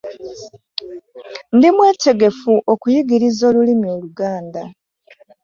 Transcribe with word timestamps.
Ndi 1.55 1.69
mwetegefu 1.75 2.51
okkuyigiriza 2.71 3.41
olulimi 3.51 3.85
oluganda. 3.95 4.63